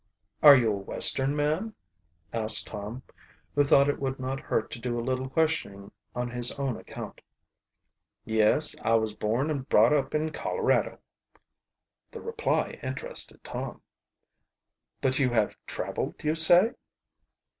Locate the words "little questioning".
4.99-5.91